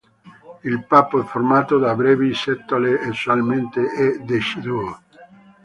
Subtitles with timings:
[0.63, 4.99] Il pappo è formato da brevi setole e usualmente è deciduo.